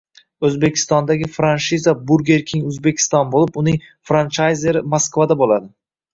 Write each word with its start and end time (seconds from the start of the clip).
O‘zbekistondagi 0.47 1.27
franshiza 1.35 1.93
Burger 2.13 2.41
King 2.53 2.65
Uzbekistan 2.73 3.31
bo‘lib, 3.37 3.61
uning 3.65 3.79
franchayzeri 4.13 4.85
Moskva 4.97 5.31
bo‘ladi 5.45 5.71